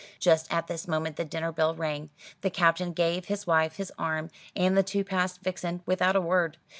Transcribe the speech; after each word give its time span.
Just 0.19 0.51
at 0.51 0.65
this 0.65 0.87
moment 0.87 1.15
the 1.15 1.23
dinner 1.25 1.51
bell 1.51 1.75
rang. 1.75 2.09
The 2.41 2.49
Captain 2.49 2.91
gave 2.91 3.25
his 3.25 3.45
wife 3.45 3.75
his 3.75 3.93
arm, 3.99 4.31
and 4.55 4.75
the 4.75 4.81
two 4.81 5.03
passed 5.03 5.41
Vixen 5.43 5.83
without 5.85 6.15
a 6.15 6.21
word. 6.21 6.57